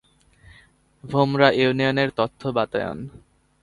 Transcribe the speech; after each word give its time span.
ভোমরা 1.03 1.49
ইউনিয়নের 1.53 2.09
তথ্য 2.17 2.41
বাতায়ন 2.55 2.99